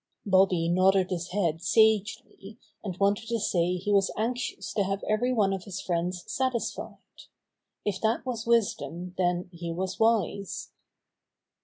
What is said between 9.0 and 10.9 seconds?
then he was wise.